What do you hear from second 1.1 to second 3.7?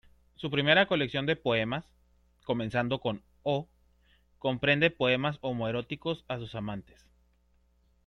de poemas, "comenzando con O",